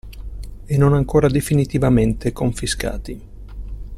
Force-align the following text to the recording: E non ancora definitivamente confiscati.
E 0.71 0.77
non 0.77 0.95
ancora 0.95 1.29
definitivamente 1.29 2.33
confiscati. 2.33 3.21